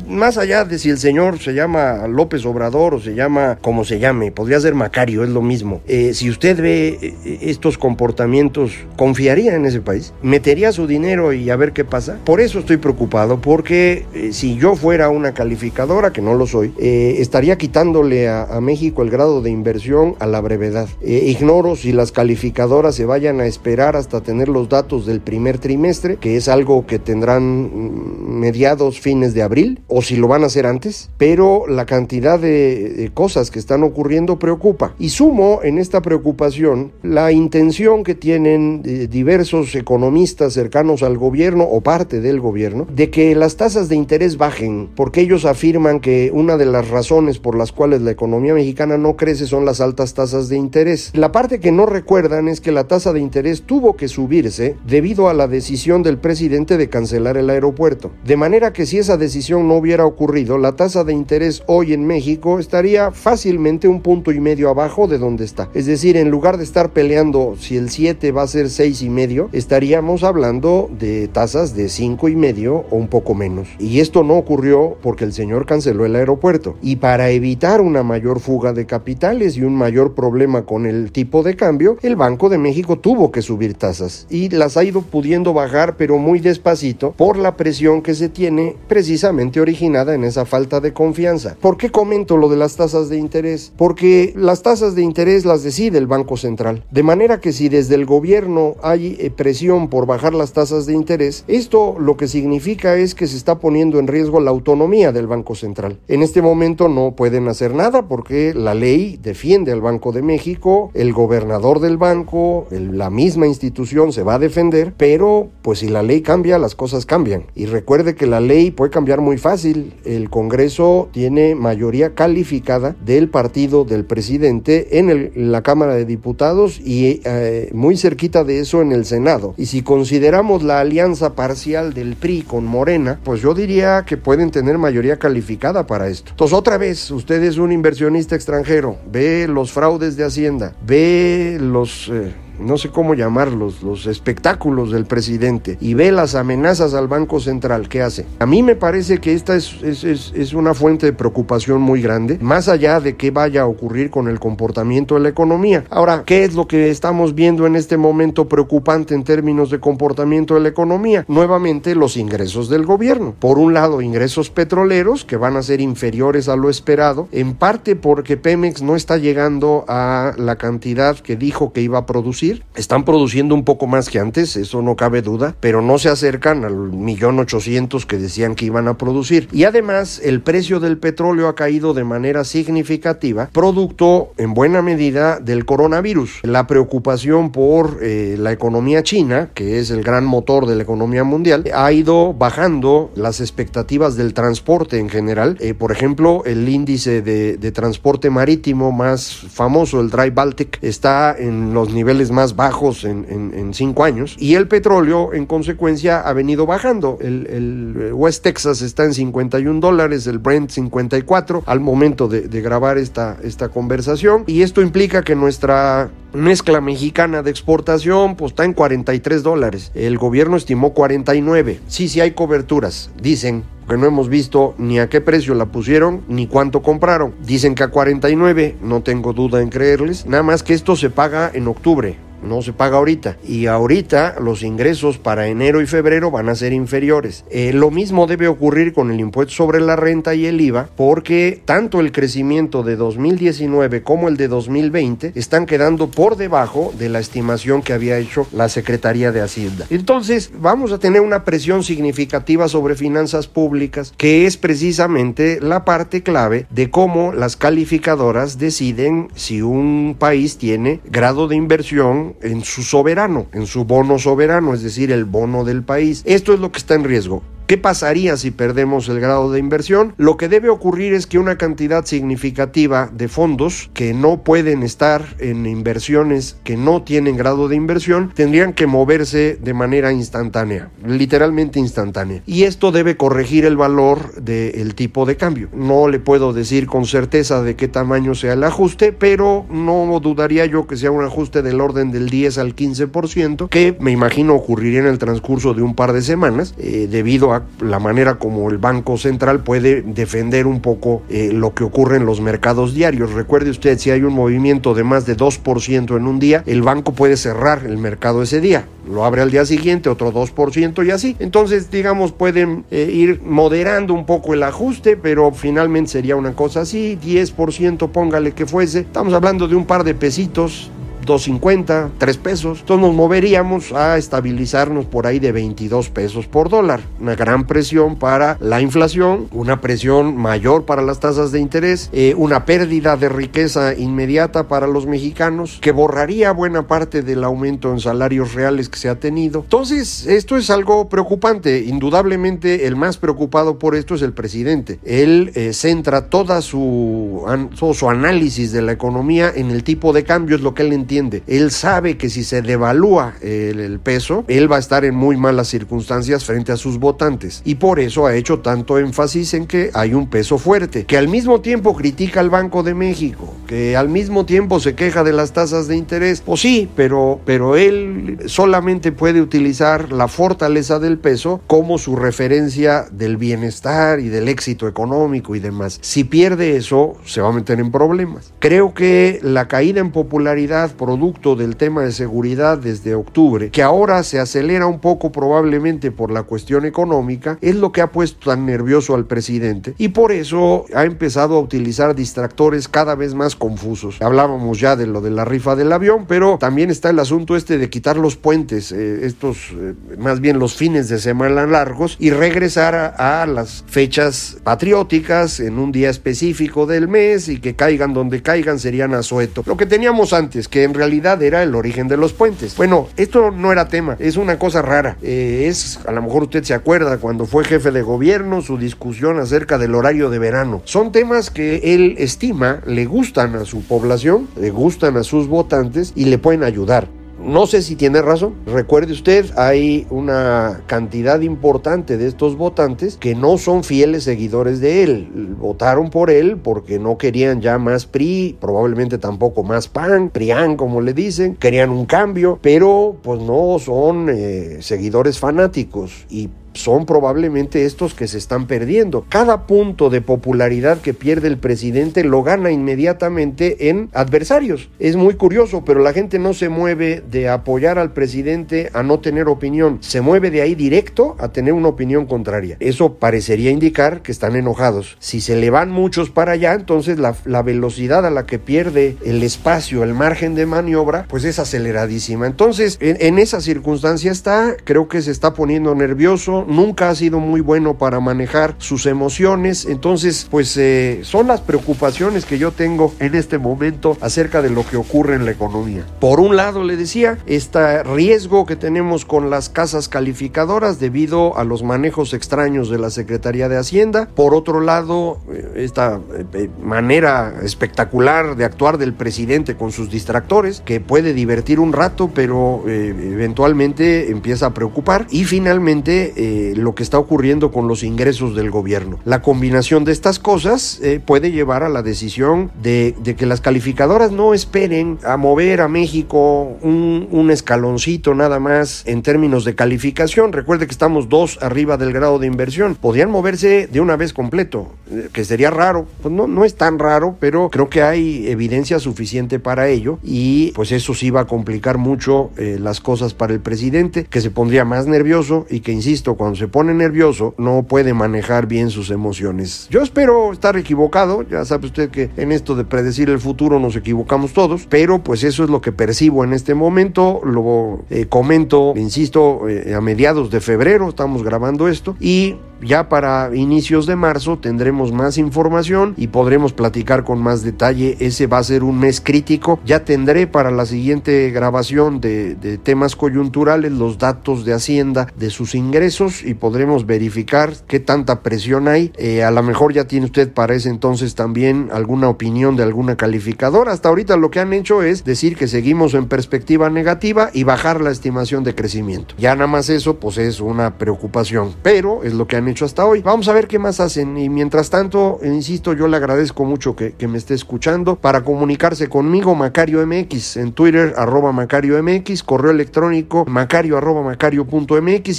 Más 0.09 0.39
allá 0.39 0.65
de 0.65 0.79
si 0.79 0.91
el 0.91 0.99
señor 0.99 1.39
se 1.39 1.55
llama 1.55 2.07
López 2.09 2.45
Obrador 2.47 2.95
o 2.95 3.01
se 3.01 3.15
llama 3.15 3.59
como 3.61 3.85
se 3.85 3.99
llame, 3.99 4.31
podría 4.33 4.61
ser 4.61 4.75
Macario, 4.75 5.25
es 5.25 5.31
lo 5.31 5.43
mismo. 5.43 5.81
Eh, 5.87 6.15
si 6.15 6.31
usted 6.31 6.61
ve 6.61 6.99
eh, 7.01 7.39
estos 7.43 7.79
comportamientos, 7.79 8.73
¿confiaría 8.97 9.55
en 9.55 9.67
ese 9.67 9.81
país? 9.81 10.13
¿Metería 10.23 10.73
su 10.73 10.87
dinero 10.87 11.33
y 11.33 11.51
a 11.51 11.57
ver 11.57 11.73
qué 11.73 11.85
pasa? 11.85 12.19
Por 12.25 12.41
eso 12.41 12.59
estoy 12.59 12.77
preocupado, 12.77 13.41
porque 13.41 14.07
eh, 14.15 14.33
si 14.33 14.57
yo 14.57 14.77
fuera 14.77 15.09
una 15.09 15.33
calificadora, 15.33 16.13
que 16.13 16.23
no 16.23 16.35
lo 16.35 16.47
soy, 16.47 16.73
estaría 16.79 17.57
quitándole 17.57 18.29
a, 18.29 18.45
a, 18.45 18.61
México 18.61 19.03
el 19.03 19.11
grado 19.11 19.43
de 19.43 19.51
inversión 19.51 20.15
a 20.19 20.27
la 20.27 20.41
brevedad. 20.41 20.89
ignoro 21.03 21.77
si 21.77 21.93
las 21.93 22.13
calificadoras 22.13 22.95
se 22.95 23.05
vayan 23.05 23.41
a 23.41 23.47
esperar 23.47 23.97
hasta 23.97 24.21
tener 24.21 24.49
los 24.49 24.69
datos 24.69 25.07
del 25.07 25.21
primer 25.21 25.59
trimestre, 25.59 26.17
que 26.17 26.37
es 26.37 26.49
algo 26.49 26.87
que 26.87 26.99
tendrán 26.99 27.63
mm, 27.63 28.39
mediados, 28.39 29.01
fines 29.01 29.35
de 29.35 29.43
abril 29.43 29.54
o 29.89 30.03
si 30.03 30.17
lo 30.17 30.29
van 30.29 30.43
a 30.43 30.47
hacer 30.47 30.67
antes, 30.67 31.11
pero 31.17 31.67
la 31.69 31.87
cantidad 31.87 32.39
de, 32.41 33.11
cosas 33.15 33.51
que 33.51 33.59
están 33.59 33.85
ocurriendo 33.85 34.39
preocupa. 34.39 34.95
Y 34.99 35.11
sumo 35.11 35.61
en 35.63 35.79
esta 35.79 36.03
preocupación 36.03 36.93
la 37.03 37.31
intención 37.33 38.03
que 38.03 38.15
tienen 38.15 38.83
eh, 38.85 39.07
diversos 39.11 39.75
economistas 39.75 40.53
cercanos 40.53 41.03
al 41.03 41.19
gobierno 41.19 41.65
o 41.65 41.81
parte 41.81 42.21
del 42.21 42.41
gobierno 42.41 42.87
de 42.93 43.11
que 43.11 43.35
las 43.35 43.57
tasas 43.57 43.89
de 43.89 43.97
interés 43.97 44.37
bajen, 44.37 44.89
porque 44.97 45.21
ellos 45.21 45.45
afirman 45.45 46.01
que 46.01 46.31
una 46.33 46.57
de 46.57 46.67
las 46.67 46.89
razones 46.89 47.39
por 47.39 47.57
las 47.57 47.73
cuales 47.73 48.03
la 48.03 48.11
economía 48.11 48.55
mexicana 48.55 48.99
no 48.99 49.17
crece 49.17 49.47
son 49.47 49.65
las 49.65 49.81
altas 49.81 50.15
tasas 50.15 50.49
de 50.49 50.57
interés. 50.57 51.13
La 51.15 51.31
parte 51.31 51.61
que 51.61 51.71
no 51.71 51.87
recuerdan 51.87 52.49
es 52.49 52.61
que 52.61 52.73
la 52.73 52.89
tasa 52.89 53.13
de 53.13 53.21
interés 53.21 53.63
tuvo 53.63 53.95
que 53.95 54.09
subirse 54.09 54.77
debido 54.87 55.29
a 55.29 55.35
la 55.35 55.47
decisión 55.47 56.03
del 56.03 56.19
presidente 56.19 56.77
de 56.77 56.89
cancelar 56.89 57.37
el 57.37 57.51
aeropuerto. 57.51 58.11
De 58.25 58.37
manera 58.37 58.73
que 58.73 58.87
si 58.87 58.99
esa 58.99 59.17
no 59.51 59.75
hubiera 59.77 60.07
ocurrido, 60.07 60.59
la 60.59 60.73
tasa 60.73 61.05
de 61.05 61.13
interés 61.13 61.63
hoy 61.67 61.93
en 61.93 62.07
México 62.07 62.59
estaría 62.59 63.11
fácilmente 63.11 63.89
un 63.89 64.01
punto 64.01 64.33
y 64.33 64.41
medio 64.41 64.71
abajo 64.71 65.07
de 65.07 65.19
donde 65.19 65.45
está. 65.45 65.69
Es 65.75 65.87
decir, 65.87 66.17
en 66.17 66.31
lugar 66.31 66.57
de 66.57 66.65
estar 66.65 66.93
peleando 66.93 67.55
si 67.59 67.77
el 67.77 67.91
7 67.91 68.33
va 68.33 68.43
a 68.43 68.49
ser 68.49 68.71
6 68.71 69.03
y 69.03 69.11
medio, 69.11 69.51
estaríamos 69.53 70.25
hablando 70.25 70.89
de 70.99 71.29
tasas 71.29 71.77
de 71.77 71.89
5 71.89 72.29
y 72.31 72.37
medio 72.37 72.87
o 72.91 72.97
un 72.97 73.09
poco 73.09 73.35
menos. 73.35 73.69
Y 73.79 74.01
esto 74.01 74.25
no 74.25 74.35
ocurrió 74.35 74.97
porque 75.03 75.25
el 75.25 75.33
señor 75.33 75.67
canceló 75.67 76.07
el 76.07 76.17
aeropuerto. 76.17 76.77
Y 76.81 76.97
para 76.97 77.31
evitar 77.31 77.81
una 77.81 78.03
mayor 78.03 78.41
fuga 78.41 78.73
de 78.73 78.87
capitales 78.87 79.57
y 79.57 79.63
un 79.63 79.75
mayor 79.75 80.15
problema 80.15 80.65
con 80.65 80.87
el 80.87 81.13
tipo 81.13 81.43
de 81.43 81.55
cambio, 81.55 81.99
el 82.03 82.17
Banco 82.17 82.49
de 82.49 82.59
México 82.59 82.99
tuvo 82.99 83.31
que 83.31 83.43
subir 83.43 83.75
tasas 83.75 84.27
y 84.31 84.49
las 84.49 84.77
ha 84.77 84.85
ido 84.85 85.03
pudiendo 85.03 85.53
bajar 85.53 85.97
pero 85.97 86.19
muy 86.19 86.41
despacito 86.41 87.13
por 87.13 87.37
la 87.37 87.57
presión 87.57 88.03
que 88.03 88.15
se 88.15 88.29
tiene 88.29 88.77
precisamente 88.89 89.34
originada 89.61 90.15
en 90.15 90.25
esa 90.25 90.45
falta 90.45 90.81
de 90.81 90.93
confianza. 90.93 91.57
¿Por 91.61 91.77
qué 91.77 91.91
comento 91.91 92.37
lo 92.37 92.49
de 92.49 92.57
las 92.57 92.77
tasas 92.77 93.09
de 93.09 93.19
interés? 93.19 93.73
Porque 93.77 94.33
las 94.37 94.63
tasas 94.63 94.95
de 94.95 95.03
interés 95.03 95.45
las 95.45 95.63
decide 95.63 95.99
el 95.99 96.07
Banco 96.07 96.37
Central. 96.37 96.85
De 96.91 97.03
manera 97.03 97.41
que 97.41 97.53
si 97.53 97.69
desde 97.69 97.95
el 97.95 98.07
gobierno 98.07 98.77
hay 98.83 99.17
eh, 99.19 99.31
presión 99.31 99.89
por 99.89 100.07
bajar 100.07 100.35
las 100.35 100.53
tasas 100.53 100.87
de 100.87 100.95
interés, 100.95 101.45
esto 101.49 101.97
lo 101.99 102.17
que 102.17 102.29
significa 102.29 102.97
es 102.97 103.15
que 103.15 103.27
se 103.27 103.37
está 103.37 103.59
poniendo 103.59 103.99
en 103.99 104.07
riesgo 104.07 104.41
la 104.41 104.51
autonomía 104.51 105.13
del 105.13 105.27
Banco 105.27 105.55
Central. 105.55 105.99
En 106.09 106.23
este 106.23 106.43
momento 106.43 106.89
no 106.89 107.13
pueden 107.13 107.49
hacer 107.49 107.75
nada 107.75 108.07
porque 108.09 108.55
la 108.55 108.75
ley 108.75 109.19
defiende 109.23 109.73
al 109.73 109.81
Banco 109.81 110.13
de 110.13 110.23
México, 110.23 110.91
el 110.95 111.13
gobernador 111.13 111.81
del 111.81 111.97
banco, 111.97 112.67
la 112.71 113.11
misma 113.11 113.47
institución 113.47 114.13
se 114.13 114.23
va 114.23 114.35
a 114.35 114.39
defender, 114.39 114.95
pero 114.97 115.49
pues 115.63 115.81
si 115.81 115.89
la 115.89 116.03
ley 116.03 116.21
cambia, 116.21 116.59
las 116.59 116.75
cosas 116.75 117.07
cambian. 117.07 117.47
Y 117.55 117.67
recuerde 117.67 118.15
que 118.15 118.27
la 118.27 118.41
ley 118.41 118.71
puede 118.71 118.91
cambiar 118.91 119.21
muy 119.25 119.39
fácil. 119.39 119.95
El 120.05 120.31
Congreso 120.31 121.09
tiene 121.13 121.55
mayoría 121.55 122.15
calificada 122.15 122.95
del 123.05 123.29
partido 123.29 123.85
del 123.85 124.05
presidente 124.05 124.99
en, 124.99 125.51
la 125.51 125.63
Cámara 125.63 125.95
de 125.95 126.05
Diputados 126.05 126.81
y 126.81 127.21
eh, 127.25 127.71
muy 127.73 127.97
cerquita 127.97 128.45
de 128.45 128.61
eso 128.61 128.83
en 128.83 128.93
el 128.93 129.05
Senado. 129.05 129.55
Y 129.57 129.67
si 129.67 129.83
consideramos 129.83 130.63
la 130.63 130.81
alianza 130.81 131.35
parcial 131.35 131.95
del 131.95 132.17
PRI 132.17 132.43
con 132.43 132.65
Morena, 132.67 133.21
pues 133.25 133.41
yo 133.41 133.55
diría 133.55 134.05
que 134.07 134.17
pueden 134.17 134.51
tener 134.51 134.79
mayoría 134.79 135.19
calificada 135.19 135.87
para 135.87 136.09
esto. 136.09 136.31
Entonces 136.31 136.57
otra 136.57 136.79
vez, 136.79 137.11
usted 137.11 137.43
es 137.43 137.57
un 137.57 137.73
inversionista 137.73 138.37
extranjero, 138.37 138.97
ve 139.11 139.47
los 139.49 139.73
fraudes 139.73 140.17
de 140.17 140.25
Hacienda, 140.25 140.75
ve 140.87 141.59
los... 141.61 142.11
Eh, 142.13 142.44
no 142.59 142.79
sé 142.79 142.91
cómo 142.91 143.15
llamarlos, 143.15 143.83
los 143.83 144.07
espectáculos 144.07 144.91
del 144.91 145.07
presidente 145.07 145.77
y 145.81 145.95
ve 145.95 146.13
las 146.13 146.35
amenazas 146.35 146.95
al 146.95 147.09
Banco 147.09 147.41
Central, 147.41 147.89
¿qué 147.89 148.03
hace? 148.03 148.27
A 148.39 148.47
mí 148.47 148.63
me 148.63 148.77
parece 148.77 149.19
que 149.19 149.33
esta 149.33 149.57
es, 149.57 149.83
es, 149.83 150.55
una 150.55 150.75
fuente 150.75 151.07
de 151.07 151.13
preocupación 151.13 151.81
muy 151.81 152.01
grande, 152.01 152.39
más 152.41 152.69
allá 152.69 153.01
de 153.01 153.17
qué 153.17 153.31
vaya 153.31 153.63
a 153.63 153.67
ocurrir 153.67 154.11
con 154.11 154.29
el 154.29 154.39
comportamiento 154.39 155.15
de 155.15 155.21
la 155.23 155.29
economía. 155.31 155.85
Ahora, 155.91 156.23
¿qué 156.25 156.45
es 156.45 156.55
lo 156.55 156.69
que 156.69 156.91
estamos 156.91 157.35
viendo 157.35 157.67
en 157.67 157.77
este 157.77 157.97
momento 157.97 158.49
preocupante 158.49 159.15
en 159.15 159.25
términos 159.25 159.71
de 159.71 159.81
comportamiento 159.81 160.55
de 160.55 160.61
la 160.61 160.69
economía? 160.69 161.25
Nuevamente, 161.29 161.95
los 161.95 162.17
ingresos 162.17 162.69
del 162.69 162.85
gobierno. 162.87 163.35
Por 163.39 163.59
un 163.59 163.75
lado, 163.75 164.01
ingresos 164.01 164.51
petroleros 164.51 165.25
que 165.25 165.37
van 165.37 165.57
a 165.57 165.63
ser 165.63 165.81
inferiores 165.81 166.49
a 166.49 166.57
lo 166.57 166.71
esperado, 166.71 167.29
en 167.33 167.55
parte 167.55 167.97
porque 167.97 168.37
Pemex 168.37 168.83
no 168.83 168.97
está 168.97 169.17
llegando 169.17 169.85
a 169.89 170.35
la 170.37 170.57
cantidad 170.57 171.19
que 171.19 171.37
dijo 171.37 171.73
que 171.73 171.81
iba 171.81 171.99
a 171.99 172.07
producir 172.07 172.44
están 172.77 173.05
produciendo 173.05 173.55
un 173.55 173.65
poco 173.65 173.87
más 173.87 174.09
que 174.09 174.19
antes, 174.19 174.57
eso 174.57 174.83
no 174.83 174.97
cabe 174.97 175.23
duda, 175.23 175.55
pero 175.61 175.83
no 175.83 175.99
se 175.99 176.09
acercan 176.09 176.65
al 176.65 176.75
millón 176.75 177.39
ochocientos 177.39 178.07
que 178.07 178.19
decían 178.19 178.55
que 178.55 178.67
iban 178.67 178.89
a 178.89 178.99
producir. 178.99 179.49
Y 179.53 179.65
además, 179.65 180.21
el 180.23 180.41
precio 180.41 180.81
del 180.81 180.99
petróleo 180.99 181.49
ha 181.49 181.55
caído 181.55 181.95
de 181.95 182.05
manera 182.05 182.45
significativa, 182.45 183.49
producto 183.53 184.33
en 184.37 184.55
buena 184.55 184.83
medida 184.83 185.41
del 185.41 185.65
coronavirus. 185.65 186.41
La 186.43 186.67
preocupación 186.67 187.53
por 187.53 187.99
eh, 188.03 188.37
la 188.39 188.53
economía 188.53 189.03
china, 189.03 189.51
que 189.55 189.79
es 189.79 189.91
el 189.91 190.03
gran 190.03 190.25
motor 190.25 190.67
de 190.67 190.77
la 190.77 190.83
economía 190.83 191.25
mundial, 191.25 191.65
ha 191.75 191.93
ido 191.93 192.35
bajando 192.35 193.11
las 193.15 193.41
expectativas 193.41 194.17
del 194.17 194.35
transporte 194.35 194.99
en 194.99 195.09
general. 195.09 195.57
Eh, 195.61 195.75
por 195.75 195.93
ejemplo, 195.93 196.43
el 196.45 196.69
índice 196.69 197.23
de, 197.23 197.73
transporte 197.73 198.31
marítimo 198.31 198.93
más 198.93 199.35
famoso, 199.35 200.01
el 200.01 200.11
Dry 200.11 200.31
Baltic, 200.31 200.79
está 200.83 201.35
en 201.37 201.75
los 201.75 201.93
niveles 201.93 202.31
más 202.35 202.57
bajos 202.57 203.05
en, 203.05 203.25
cinco 203.73 204.05
años 204.05 204.37
y 204.39 204.55
el 204.57 204.69
petróleo 204.69 205.33
en 205.33 205.47
consecuencia 205.47 206.21
ha 206.21 206.33
venido 206.33 206.67
bajando. 206.67 207.19
El, 207.21 208.13
West 208.13 208.43
Texas 208.43 208.83
está 208.83 209.05
en 209.05 209.15
51 209.15 209.81
dólares, 209.81 210.27
el 210.27 210.39
Brent 210.39 210.71
54 210.71 211.65
al 211.67 211.81
momento 211.81 212.29
de, 212.29 212.61
grabar 212.61 212.99
esta, 212.99 213.39
esta 213.43 213.69
conversación 213.69 214.45
y 214.47 214.63
esto 214.63 214.83
implica 214.83 215.23
que 215.23 215.35
nuestra 215.35 216.11
mezcla 216.35 216.81
mexicana 216.81 217.43
de 217.43 217.51
exportación 217.51 218.37
pues 218.37 218.53
está 218.53 218.65
en 218.65 218.75
43 218.75 219.43
dólares. 219.43 219.93
El 219.95 220.19
gobierno 220.19 220.57
estimó 220.57 220.93
49. 220.93 221.81
Sí, 221.87 222.09
sí 222.09 222.21
hay 222.21 222.33
coberturas, 222.33 223.11
dicen 223.21 223.65
que 223.89 223.97
no 223.97 224.07
hemos 224.07 224.29
visto 224.29 224.75
ni 224.79 224.99
a 224.99 225.09
qué 225.09 225.21
precio 225.21 225.55
la 225.55 225.67
pusieron 225.67 226.23
ni 226.29 226.47
cuánto 226.47 226.83
compraron. 226.83 227.35
Dicen 227.45 227.75
que 227.75 227.83
a 227.83 227.89
49, 227.89 228.77
no 228.83 229.03
tengo 229.03 229.33
duda 229.33 229.63
en 229.63 229.69
creerles, 229.69 230.27
nada 230.27 230.43
más 230.43 230.63
que 230.63 230.75
esto 230.75 230.97
se 230.97 231.11
paga 231.11 231.51
en 231.53 231.69
octubre 231.69 232.17
no 232.45 232.63
se 232.63 232.73
paga 232.73 232.99
ahorita. 232.99 233.37
Y 233.47 233.67
ahorita 233.67 234.37
los 234.41 234.63
ingresos 234.63 235.19
para 235.19 235.49
enero 235.49 235.81
y 235.81 235.87
febrero 235.87 236.31
van 236.31 236.49
a 236.49 236.55
ser 236.55 236.73
inferiores. 236.73 237.45
Eh, 237.51 237.73
lo 237.73 237.91
mismo 237.91 238.27
debe 238.27 238.49
ocurrir 238.49 238.93
con 238.93 239.11
el 239.11 239.21
impuesto 239.21 239.55
sobre 239.55 239.81
la 239.81 239.97
renta 239.97 240.35
y 240.35 240.47
el 240.47 240.61
IVA, 240.61 240.89
porque 240.97 241.61
tanto 241.65 242.01
el 242.01 242.13
crecimiento 242.13 242.83
de 242.83 242.97
2019 242.97 244.03
como 244.03 244.29
el 244.29 244.37
de 244.37 244.49
2020 244.49 245.33
están 245.35 245.67
quedando 245.67 246.11
por 246.11 246.37
debajo 246.37 246.93
de 246.99 247.09
la 247.09 247.21
estimación 247.21 247.83
que 247.83 247.93
había 247.93 248.19
hecho 248.19 248.47
la 248.53 248.69
Secretaría 248.69 249.33
de 249.33 249.41
Hacienda. 249.41 249.87
Entonces, 249.91 250.53
vamos 250.59 250.93
a 250.93 250.99
tener 250.99 251.21
una 251.21 251.45
presión 251.45 251.83
significativa 251.83 252.69
sobre 252.69 252.95
finanzas 252.95 253.47
públicas, 253.47 254.13
que 254.17 254.47
es 254.47 254.57
precisamente 254.57 255.59
la 255.61 255.85
parte 255.85 256.23
clave 256.23 256.67
de 256.71 256.91
cómo 256.91 257.33
las 257.33 257.57
calificadoras 257.57 258.59
deciden 258.59 259.29
si 259.35 259.63
un 259.63 260.17
país 260.19 260.59
tiene 260.59 261.01
grado 261.05 261.49
de 261.49 261.57
inversión 261.57 262.34
en 262.43 262.65
su 262.65 262.83
soberano, 262.83 263.47
en 263.53 263.67
su 263.67 263.85
bono 263.85 264.19
soberano, 264.19 264.75
es 264.75 264.83
decir, 264.83 265.13
el 265.13 265.25
bono 265.25 265.65
del 265.65 265.83
país. 265.83 266.23
Esto 266.25 266.55
es 266.55 266.61
lo 266.61 266.73
que 266.73 266.79
está 266.79 266.95
en 266.95 267.05
riesgo. 267.05 267.43
¿Qué 267.75 267.79
pasaría 267.79 268.37
si 268.37 268.53
perdemos 268.53 269.09
el 269.09 269.19
grado 269.19 269.51
de 269.51 269.59
inversión? 269.59 270.15
Lo 270.17 270.37
que 270.37 270.49
debe 270.49 270.69
ocurrir 270.69 271.13
es 271.13 271.27
que 271.27 271.41
una 271.41 271.59
cantidad 271.59 272.05
significativa 272.05 273.11
de 273.13 273.27
fondos 273.27 273.91
que 273.95 274.15
no 274.15 274.45
pueden 274.45 274.85
estar 274.85 275.35
en 275.41 275.67
inversiones 275.67 276.57
que 276.63 276.77
no 276.77 277.03
tienen 277.03 277.37
grado 277.37 277.67
de 277.67 277.75
inversión 277.75 278.31
tendrían 278.33 278.75
que 278.75 278.87
moverse 278.87 279.59
de 279.61 279.75
manera 279.75 280.13
instantánea, 280.13 280.91
literalmente 281.05 281.81
instantánea. 281.81 282.43
Y 282.47 282.63
esto 282.63 282.93
debe 282.93 283.17
corregir 283.17 283.65
el 283.65 283.77
valor 283.77 284.41
del 284.41 284.95
tipo 284.95 285.27
de 285.27 285.37
cambio. 285.37 285.69
No 285.75 286.07
le 286.07 286.21
puedo 286.21 286.53
decir 286.53 286.87
con 286.87 287.07
certeza 287.07 287.61
de 287.61 287.75
qué 287.75 287.89
tamaño 287.89 288.37
sea 288.37 288.53
el 288.53 288.63
ajuste, 288.63 289.11
pero 289.11 289.67
no 289.69 290.21
dudaría 290.21 290.65
yo 290.67 290.87
que 290.87 290.97
sea 290.97 291.11
un 291.11 291.25
ajuste 291.25 291.61
del 291.61 291.81
orden 291.81 292.13
del 292.13 292.31
10 292.31 292.57
al 292.59 292.77
15%, 292.77 293.69
que 293.69 293.97
me 293.99 294.13
imagino 294.13 294.55
ocurriría 294.55 295.01
en 295.01 295.07
el 295.07 295.19
transcurso 295.19 295.75
de 295.75 295.83
un 295.83 295.97
par 295.97 296.13
de 296.13 296.23
semanas, 296.23 296.77
eh, 296.79 297.09
debido 297.11 297.53
a 297.53 297.64
la 297.81 297.99
manera 297.99 298.37
como 298.37 298.71
el 298.71 298.79
Banco 298.79 299.17
Central 299.17 299.63
puede 299.63 300.03
defender 300.03 300.67
un 300.67 300.81
poco 300.81 301.23
eh, 301.29 301.51
lo 301.53 301.75
que 301.75 301.85
ocurre 301.85 302.17
en 302.17 302.27
los 302.27 302.41
mercados 302.41 302.95
diarios. 302.95 303.33
Recuerde 303.33 303.71
usted, 303.71 303.99
si 303.99 304.11
hay 304.11 304.23
un 304.23 304.35
movimiento 304.35 304.95
de 304.95 305.05
más 305.05 305.27
de 305.27 305.37
2% 305.37 306.17
en 306.17 306.27
un 306.27 306.39
día, 306.39 306.63
el 306.67 306.83
banco 306.83 307.13
puede 307.13 307.37
cerrar 307.37 307.85
el 307.87 307.99
mercado 307.99 308.43
ese 308.43 308.61
día. 308.61 308.87
Lo 309.09 309.25
abre 309.25 309.43
al 309.43 309.51
día 309.51 309.67
siguiente, 309.67 310.09
otro 310.09 310.33
2% 310.33 311.07
y 311.07 311.11
así. 311.11 311.37
Entonces, 311.39 311.91
digamos, 311.91 312.33
pueden 312.33 312.85
eh, 312.91 313.11
ir 313.13 313.43
moderando 313.43 314.15
un 314.15 314.27
poco 314.27 314.55
el 314.55 314.63
ajuste, 314.63 315.17
pero 315.17 315.53
finalmente 315.53 316.11
sería 316.11 316.37
una 316.37 316.55
cosa 316.55 316.83
así, 316.83 317.19
10% 317.23 318.11
póngale 318.11 318.53
que 318.53 318.67
fuese. 318.67 319.01
Estamos 319.01 319.35
hablando 319.35 319.69
de 319.69 319.77
un 319.77 319.87
par 319.87 320.05
de 320.05 320.15
pesitos 320.15 320.91
2.50, 321.25 322.11
3 322.19 322.37
pesos. 322.39 322.81
Entonces 322.81 323.07
nos 323.07 323.15
moveríamos 323.15 323.93
a 323.93 324.17
estabilizarnos 324.19 325.07
por 325.07 325.27
ahí 325.27 325.39
de 325.39 325.53
22 325.53 326.11
pesos 326.11 326.47
por 326.47 326.69
dólar. 326.69 327.01
Una 327.21 327.35
gran 327.35 327.67
presión 327.67 328.17
para 328.17 328.57
la 328.61 328.81
inflación, 328.81 329.49
una 329.53 329.81
presión 329.81 330.37
mayor 330.37 330.85
para 330.85 331.03
las 331.03 331.21
tasas 331.21 331.53
de 331.53 331.61
interés, 331.61 332.11
eh, 332.13 332.35
una 332.37 332.65
pérdida 332.65 333.17
de 333.17 333.29
riqueza 333.29 333.95
inmediata 333.95 334.69
para 334.69 334.87
los 334.87 335.07
mexicanos 335.07 335.79
que 335.81 335.93
borraría 335.93 336.53
buena 336.53 336.87
parte 336.87 337.23
del 337.23 337.45
aumento 337.45 337.93
en 337.93 338.01
salarios 338.01 338.55
reales 338.55 338.89
que 338.89 338.99
se 338.99 339.09
ha 339.09 339.19
tenido. 339.19 339.61
Entonces, 339.61 340.27
esto 340.27 340.57
es 340.57 340.71
algo 340.71 341.09
preocupante. 341.09 341.85
Indudablemente, 341.85 342.87
el 342.87 342.97
más 342.97 343.17
preocupado 343.17 343.79
por 343.79 343.95
esto 343.95 344.15
es 344.15 344.23
el 344.23 344.33
presidente. 344.33 344.99
Él 345.05 345.53
eh, 345.55 345.73
centra 345.73 346.29
toda 346.29 346.61
su, 346.63 347.45
todo 347.79 347.95
su 347.95 348.09
análisis 348.09 348.73
de 348.73 348.83
la 348.83 348.93
economía 348.93 349.53
en 349.55 349.71
el 349.71 349.85
tipo 349.85 350.13
de 350.13 350.25
cambio, 350.25 350.57
es 350.57 350.63
lo 350.63 350.75
que 350.75 350.83
él 350.83 350.93
entiende 350.93 351.14
él 351.47 351.71
sabe 351.71 352.17
que 352.17 352.29
si 352.29 352.45
se 352.45 352.63
devalúa 352.63 353.35
el, 353.41 354.01
peso, 354.01 354.45
él 354.49 354.71
va 354.71 354.77
a 354.77 354.81
estar 354.81 355.05
en 355.05 355.15
muy 355.15 355.37
malas 355.37 355.69
circunstancias 355.69 356.45
frente 356.45 356.73
a 356.73 356.77
sus 356.77 356.99
votantes. 356.99 357.63
Y 357.65 357.77
por 357.77 358.01
eso 358.01 358.27
ha 358.27 358.35
hecho 358.35 358.61
tanto 358.61 358.99
énfasis 358.99 359.55
en 359.55 359.67
que 359.67 359.91
hay 359.95 360.15
un 360.15 360.29
peso 360.29 360.59
fuerte, 360.59 361.05
que 361.05 361.17
al 361.17 361.29
mismo 361.29 361.61
tiempo 361.61 361.95
critica 361.95 362.41
al 362.41 362.51
Banco 362.51 362.83
de 362.83 362.95
México, 362.95 363.55
que 363.67 363.97
al 363.97 364.09
mismo 364.09 364.47
tiempo 364.47 364.81
se 364.81 364.95
queja 364.95 365.25
de 365.25 365.33
las 365.33 365.53
tasas 365.53 365.89
de 365.89 365.97
interés. 365.97 366.43
Pues 366.45 366.61
sí, 366.61 366.89
pero, 366.97 367.41
pero 367.45 367.77
él 367.77 368.39
solamente 368.47 369.13
puede 369.13 369.41
utilizar 369.41 370.13
la 370.13 370.29
fortaleza 370.29 370.99
del 370.99 371.19
peso 371.19 371.61
como 371.67 371.99
su 371.99 372.17
referencia 372.17 373.07
del 373.11 373.37
bienestar 373.37 374.21
y 374.21 374.29
del 374.29 374.49
éxito 374.49 374.89
económico 374.89 375.55
y 375.55 375.61
demás. 375.61 375.99
Si 376.03 376.25
pierde 376.25 376.77
eso, 376.77 377.15
se 377.25 377.41
va 377.41 377.49
a 377.49 377.53
meter 377.53 377.81
en 377.81 377.91
problemas. 377.91 378.53
Creo 378.59 378.95
que 378.95 379.39
la 379.43 379.69
caída 379.69 380.01
en 380.01 380.11
popularidad 380.11 380.91
producto 381.05 381.55
del 381.55 381.77
tema 381.77 382.03
de 382.03 382.13
seguridad 382.13 382.79
desde 382.79 383.15
octubre, 383.15 383.69
que 383.71 383.83
ahora 383.83 384.23
se 384.23 384.41
acelera 384.41 384.87
un 384.87 385.01
poco 385.01 385.31
probablemente 385.31 386.11
por 386.11 386.31
la 386.31 386.45
cuestión 386.45 386.87
económica, 386.87 387.59
es 387.61 387.77
lo 387.77 387.93
que 387.93 388.01
ha 388.01 388.11
puesto 388.11 388.49
tan 388.49 388.65
nervioso 388.65 389.15
al 389.15 389.27
presidente 389.27 389.95
y 389.99 390.09
por 390.09 390.33
eso 390.33 390.87
ha 390.95 391.05
empezado 391.05 391.57
a 391.57 391.61
utilizar 391.61 392.15
distractores 392.15 392.89
cada 392.89 393.17
vez 393.17 393.35
más 393.35 393.55
confusos. 393.55 394.17
Hablábamos 394.23 394.81
ya 394.81 394.97
de 394.97 395.07
lo 395.07 395.21
de 395.21 395.31
la 395.31 395.45
rifa 395.45 395.77
del 395.77 395.93
avión, 395.93 396.25
pero 396.27 396.57
también 396.59 396.89
está 396.89 397.11
el 397.11 397.19
asunto 397.19 397.55
este 397.55 397.77
de 397.77 397.91
quitar 397.91 398.17
los 398.17 398.37
puentes, 398.37 398.91
eh, 398.91 399.27
estos 399.27 399.73
eh, 399.73 399.93
más 400.17 400.41
bien 400.41 400.59
los 400.59 400.75
fines 400.75 401.11
de 401.11 401.19
semana 401.19 401.67
largos 401.67 402.17
y 402.19 402.31
regresar 402.31 402.95
a, 402.95 403.43
a 403.43 403.47
las 403.47 403.85
fechas 403.87 404.57
patrióticas 404.65 405.61
en 405.61 405.79
un 405.79 405.93
día 405.93 406.09
específico 406.09 406.87
del 406.87 407.09
mes 407.09 407.51
y 407.51 407.61
que 407.61 407.75
caigan 407.77 408.15
donde 408.15 408.41
caigan 408.41 408.79
serían 408.79 409.13
asueto. 409.13 409.63
Lo 409.67 409.77
que 409.77 409.85
teníamos 409.85 410.33
antes, 410.33 410.67
que 410.67 410.94
realidad 410.95 411.43
era 411.43 411.63
el 411.63 411.75
origen 411.75 412.09
de 412.09 412.17
los 412.17 412.33
puentes. 412.33 412.77
Bueno, 412.77 413.09
esto 413.17 413.51
no 413.51 413.73
era 413.73 413.89
tema, 413.89 414.17
es 414.19 414.37
una 414.37 414.59
cosa 414.59 414.83
rara. 414.83 415.17
Eh, 415.23 415.67
es, 415.69 416.01
a 416.07 416.13
lo 416.13 416.23
mejor 416.23 416.45
usted 416.45 416.63
se 416.63 416.75
acuerda 416.75 417.19
cuando 417.19 417.47
fue 417.47 417.65
jefe 417.65 417.91
de 417.91 418.03
gobierno, 418.03 418.63
su 418.63 418.79
discusión 418.79 419.39
acerca 419.39 419.79
del 419.79 419.95
horario 419.95 420.31
de 420.31 420.39
verano. 420.39 420.83
Son 420.85 421.13
temas 421.13 421.51
que 421.51 421.95
él 421.95 422.15
estima 422.19 422.81
le 422.87 423.05
gustan 423.05 423.55
a 423.57 423.65
su 423.65 423.83
población, 423.83 424.49
le 424.57 424.71
gustan 424.71 425.17
a 425.17 425.23
sus 425.23 425.49
votantes 425.49 426.13
y 426.15 426.27
le 426.27 426.39
pueden 426.39 426.65
ayudar. 426.65 427.09
No 427.45 427.67
sé 427.67 427.83
si 427.83 427.95
tiene 427.95 428.23
razón. 428.23 428.55
Recuerde 428.65 429.13
usted, 429.13 429.47
hay 429.59 430.07
una 430.09 430.83
cantidad 430.87 431.41
importante 431.43 432.17
de 432.17 432.27
estos 432.27 432.57
votantes 432.57 433.19
que 433.19 433.35
no 433.35 433.59
son 433.59 433.85
fieles 433.85 434.25
seguidores 434.25 434.81
de 434.81 435.03
él. 435.03 435.57
Votaron 435.59 436.09
por 436.09 436.31
él 436.31 436.57
porque 436.57 436.99
no 436.99 437.19
querían 437.19 437.61
ya 437.61 437.79
más 437.79 438.07
PRI, 438.07 438.57
probablemente 438.59 439.19
tampoco 439.19 439.63
más 439.63 439.89
PAN, 439.89 440.31
PRIAN 440.31 440.77
como 440.77 441.03
le 441.03 441.13
dicen, 441.13 441.55
querían 441.57 441.91
un 441.91 442.07
cambio, 442.07 442.59
pero 442.63 443.17
pues 443.23 443.41
no 443.43 443.79
son 443.79 444.29
eh, 444.31 444.79
seguidores 444.81 445.39
fanáticos 445.39 446.25
y 446.31 446.49
son 446.75 447.07
probablemente 447.07 447.87
estos 447.87 448.15
que 448.15 448.29
se 448.29 448.39
están 448.39 448.67
perdiendo. 448.67 449.25
Cada 449.29 449.67
punto 449.67 450.11
de 450.11 450.21
popularidad 450.21 451.01
que 451.01 451.15
pierde 451.15 451.49
el 451.49 451.59
presidente 451.59 452.25
lo 452.25 452.43
gana 452.43 452.71
inmediatamente 452.71 453.89
en 453.89 454.11
adversarios. 454.13 454.91
Es 454.99 455.17
muy 455.17 455.35
curioso, 455.35 455.85
pero 455.85 456.01
la 456.01 456.13
gente 456.13 456.39
no 456.39 456.53
se 456.53 456.69
mueve 456.69 457.23
de 457.31 457.49
apoyar 457.49 457.99
al 457.99 458.13
presidente 458.13 458.91
a 458.93 459.03
no 459.03 459.21
tener 459.21 459.49
opinión, 459.49 459.99
se 460.01 460.21
mueve 460.21 460.51
de 460.51 460.63
ahí 460.63 460.75
directo 460.75 461.37
a 461.39 461.49
tener 461.49 461.73
una 461.73 461.89
opinión 461.89 462.27
contraria. 462.27 462.77
Eso 462.81 463.15
parecería 463.15 463.71
indicar 463.71 464.23
que 464.23 464.33
están 464.33 464.57
enojados. 464.57 465.17
Si 465.21 465.41
se 465.41 465.57
le 465.57 465.71
van 465.71 465.91
muchos 465.91 466.31
para 466.31 466.53
allá, 466.53 466.75
entonces 466.75 467.19
la, 467.19 467.63
velocidad 467.63 468.27
a 468.27 468.31
la 468.31 468.45
que 468.45 468.59
pierde 468.59 469.17
el 469.25 469.43
espacio, 469.43 470.05
el 470.05 470.13
margen 470.13 470.55
de 470.55 470.67
maniobra, 470.67 471.27
pues 471.29 471.45
es 471.45 471.59
aceleradísima. 471.59 472.47
Entonces, 472.47 472.99
en, 473.01 473.17
en 473.21 473.39
esa 473.39 473.61
circunstancia 473.61 474.31
está, 474.31 474.77
creo 474.85 475.09
que 475.09 475.23
se 475.23 475.31
está 475.31 475.55
poniendo 475.55 475.95
nervioso, 475.95 476.64
nunca 476.69 477.11
ha 477.11 477.15
sido 477.15 477.41
muy 477.41 477.61
bueno 477.61 477.95
para 477.95 478.21
manejar 478.21 478.75
sus 478.79 479.07
emociones, 479.07 479.87
entonces 479.87 480.47
pues 480.51 480.77
eh, 480.77 481.21
son 481.23 481.47
las 481.47 481.61
preocupaciones 481.61 482.45
que 482.45 482.59
yo 482.59 482.73
tengo 482.73 483.13
en 483.19 483.35
este 483.35 483.59
momento 483.59 484.17
acerca 484.21 484.63
de 484.63 484.71
lo 484.71 484.87
que 484.87 484.97
ocurre 484.97 485.35
en 485.35 485.45
la 485.45 485.51
economía. 485.51 486.05
Por 486.21 486.41
un 486.41 486.57
lado 486.57 486.85
le 486.85 486.97
decía, 486.97 487.39
este 487.47 488.03
riesgo 488.03 488.67
que 488.67 488.77
tenemos 488.77 489.25
con 489.25 489.51
las 489.51 489.69
casas 489.69 490.09
calificadoras 490.09 490.99
debido 490.99 491.57
a 491.57 491.65
los 491.65 491.83
manejos 491.83 492.35
extraños 492.35 492.91
de 492.91 492.99
la 492.99 493.11
Secretaría 493.11 493.69
de 493.69 493.77
Hacienda, 493.77 494.29
por 494.35 494.55
otro 494.55 494.81
lado 494.81 495.39
eh, 495.51 495.73
esta 495.77 496.21
eh, 496.55 496.69
manera 496.83 497.55
espectacular 497.63 498.57
de 498.57 498.65
actuar 498.65 498.99
del 498.99 499.15
presidente 499.15 499.77
con 499.77 499.93
sus 499.93 500.11
distractores 500.11 500.83
que 500.85 501.01
puede 501.01 501.35
divertir 501.35 501.81
un 501.81 501.93
rato 501.93 502.31
pero 502.35 502.85
eventualmente 502.87 504.31
empieza 504.31 504.67
a 504.67 504.75
preocupar. 504.75 505.27
Y 505.31 505.45
finalmente 505.45 506.33
lo 506.77 506.95
que 506.95 507.03
está 507.03 507.19
ocurriendo 507.19 507.71
con 507.71 507.89
los 507.89 508.03
ingresos 508.03 508.55
del 508.55 508.71
gobierno. 508.71 509.19
La 509.25 509.43
combinación 509.43 510.05
de 510.05 510.13
estas 510.13 510.39
cosas 510.39 511.01
eh, 511.03 511.21
puede 511.25 511.51
llevar 511.51 511.83
a 511.83 511.89
la 511.89 512.03
decisión 512.03 512.71
de, 512.83 513.15
que 513.37 513.47
las 513.47 513.61
calificadoras 513.61 514.31
no 514.31 514.55
esperen 514.55 515.19
a 515.25 515.37
mover 515.37 515.81
a 515.81 515.89
México 515.89 516.77
un, 516.83 517.29
un, 517.31 517.51
escaloncito 517.51 518.35
nada 518.35 518.59
más 518.59 519.03
en 519.07 519.23
términos 519.23 519.65
de 519.65 519.75
calificación. 519.75 520.53
Recuerde 520.53 520.87
que 520.87 520.93
estamos 520.93 521.29
dos 521.29 521.59
arriba 521.63 521.97
del 521.97 522.13
grado 522.13 522.39
de 522.39 522.47
inversión. 522.47 522.95
Podrían 522.95 523.31
moverse 523.31 523.87
de 523.87 524.01
una 524.01 524.17
vez 524.17 524.33
completo, 524.33 524.93
eh, 525.04 525.04
que 525.33 525.45
sería 525.45 525.71
raro. 525.71 526.07
Pues 526.23 526.35
no, 526.35 526.47
no 526.47 526.65
es 526.65 526.75
tan 526.77 526.99
raro, 526.99 527.37
pero 527.41 527.71
creo 527.71 527.89
que 527.89 528.03
hay 528.03 528.49
evidencia 528.49 528.99
suficiente 528.99 529.59
para 529.59 529.89
ello 529.89 530.19
y 530.23 530.73
pues 530.73 530.93
eso 530.93 531.15
sí 531.15 531.31
va 531.31 531.43
a 531.43 531.47
complicar 531.47 531.99
mucho 531.99 532.51
eh, 532.57 532.79
las 532.81 533.01
cosas 533.01 533.35
para 533.35 533.53
el 533.53 533.61
presidente, 533.61 534.25
que 534.25 534.41
se 534.41 534.51
pondría 534.51 534.85
más 534.85 535.07
nervioso 535.07 535.67
y 535.71 535.81
que, 535.81 535.93
insisto, 535.93 536.35
cuando 536.35 536.57
se 536.57 536.69
pone 536.69 536.95
nervioso 536.95 537.55
no 537.59 537.85
puede 537.85 538.15
manejar 538.15 538.67
bien 538.67 538.91
sus 538.91 539.11
emociones. 539.11 539.89
Yo 539.91 540.03
espero 540.03 540.53
estar 540.53 540.77
equivocado, 540.77 541.43
ya 541.43 541.65
sabe 541.65 541.87
usted 541.87 542.11
que 542.11 542.31
en 542.37 542.53
esto 542.53 542.75
de 542.75 542.85
predecir 542.85 543.31
el 543.31 543.39
futuro 543.39 543.79
nos 543.79 543.97
equivocamos 543.97 544.53
todos, 544.53 544.87
pero 544.89 545.23
pues 545.23 545.45
eso 545.45 545.65
es 545.65 545.71
lo 545.71 545.81
que 545.81 545.93
percibo 545.93 546.45
en 546.45 546.53
este 546.53 546.75
momento, 546.75 547.41
lo 547.45 548.05
eh, 548.11 548.27
comento, 548.27 548.95
insisto, 548.97 549.69
eh, 549.69 549.95
a 549.95 550.01
mediados 550.01 550.51
de 550.51 550.61
febrero 550.61 551.09
estamos 551.09 551.43
grabando 551.43 551.89
esto 551.89 552.17
y 552.21 552.57
ya 552.83 553.09
para 553.09 553.51
inicios 553.55 554.07
de 554.07 554.17
marzo 554.17 554.59
tendremos 554.59 555.04
más 555.13 555.39
información 555.39 556.15
y 556.17 556.29
podremos 556.29 556.73
platicar 556.73 557.25
con 557.25 557.43
más 557.43 557.63
detalle. 557.63 558.17
Ese 558.21 558.47
va 558.47 558.59
a 558.59 558.65
ser 558.65 558.85
un 558.85 558.99
mes 558.99 559.21
crítico. 559.21 559.81
Ya 559.85 560.05
tendré 560.05 560.47
para 560.47 560.71
la 560.71 560.87
siguiente 560.87 561.51
grabación 561.51 562.21
de, 562.21 562.55
temas 562.83 563.17
coyunturales 563.17 563.93
los 563.93 564.19
datos 564.19 564.65
de 564.65 564.75
Hacienda 564.75 565.29
de 565.37 565.51
sus 565.51 565.75
ingresos 565.75 566.45
y 566.45 566.55
podremos 566.55 567.07
verificar 567.07 567.73
qué 567.87 568.01
tanta 568.01 568.43
presión 568.43 568.89
hay. 568.89 569.13
Eh, 569.17 569.43
a 569.43 569.51
lo 569.51 569.63
mejor 569.63 569.93
ya 569.93 570.05
tiene 570.07 570.27
usted 570.27 570.53
para 570.53 570.75
ese 570.75 570.89
entonces 570.89 571.35
también 571.35 571.89
alguna 571.93 572.29
opinión 572.29 572.77
de 572.77 572.83
alguna 572.83 573.17
calificadora. 573.17 573.93
Hasta 573.93 574.09
ahorita 574.09 574.37
lo 574.37 574.51
que 574.51 574.61
han 574.61 574.73
hecho 574.73 575.03
es 575.03 575.25
decir 575.25 575.57
que 575.57 575.69
seguimos 575.69 576.15
en 576.15 576.27
perspectiva 576.27 576.91
negativa 576.91 577.51
y 577.53 577.65
bajar 577.65 578.01
la 578.01 578.11
estimación 578.11 578.65
de 578.65 578.75
crecimiento. 578.75 579.35
Ya 579.39 579.55
nada 579.55 579.67
más 579.67 579.89
eso 579.89 580.17
pues 580.17 580.39
es 580.39 580.61
una 580.61 580.99
preocupación, 580.99 581.75
pero 581.83 582.23
es 582.25 582.35
lo 582.35 582.47
que 582.47 582.57
han 582.57 582.69
hecho 582.69 582.85
hasta 582.85 583.05
hoy. 583.07 583.23
Vamos 583.23 583.49
a 583.49 583.53
ver 583.53 583.69
qué 583.69 583.79
más 583.79 584.01
hacen 584.01 584.37
y 584.37 584.49
mientras 584.85 585.03
tanto, 585.03 585.41
insisto, 585.43 585.95
yo 585.95 586.09
le 586.09 586.17
agradezco 586.17 586.65
mucho 586.65 586.95
que, 586.95 587.15
me 587.27 587.39
esté 587.39 587.55
escuchando. 587.55 588.17
Para 588.17 588.45
comunicarse 588.45 589.09
conmigo, 589.09 589.55
Macario 589.55 590.07
MX, 590.07 590.59
en 590.59 590.73
Twitter, 590.73 591.15
arroba 591.17 591.53
Macario 591.53 592.03
MX, 592.03 592.43
correo 592.43 592.71
electrónico, 592.71 593.47
macario 593.47 593.97
arroba 593.97 594.37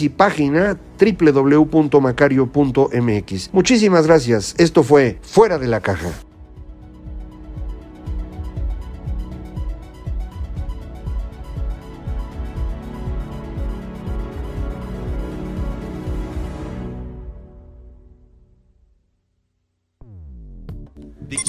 y 0.02 0.10
página 0.10 0.80
www.macario.mx. 1.00 3.50
Muchísimas 3.54 4.08
gracias. 4.08 4.56
Esto 4.58 4.82
fue 4.84 5.20
Fuera 5.22 5.60
de 5.60 5.68
la 5.68 5.82
Caja. 5.82 6.10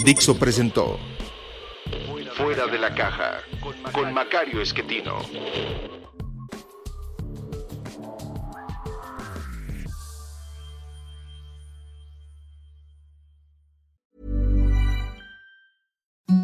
Dixo 0.07 0.39
presentó 0.39 1.01
Fuera 2.37 2.69
de 2.69 2.79
la 2.79 2.95
caja 2.95 3.43
con 3.91 4.15
Macario 4.15 4.63
Esquetino. 4.63 5.19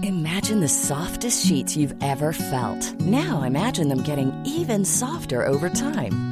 Imagine 0.03 0.61
the 0.61 0.67
softest 0.67 1.47
sheets 1.47 1.77
you've 1.77 1.95
ever 2.03 2.33
felt. 2.33 3.01
Now 3.03 3.45
imagine 3.45 3.89
them 3.89 4.03
getting 4.03 4.33
even 4.45 4.85
softer 4.85 5.47
over 5.47 5.69
time. 5.69 6.32